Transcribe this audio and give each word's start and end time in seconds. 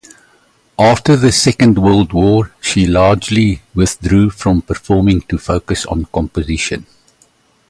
After 0.79 1.15
the 1.15 1.31
Second 1.31 1.77
World 1.77 2.11
War 2.11 2.51
she 2.59 2.87
largely 2.87 3.61
withdrew 3.75 4.31
from 4.31 4.63
performing 4.63 5.21
to 5.29 5.37
focus 5.37 5.85
on 5.85 6.05
composition. 6.05 6.87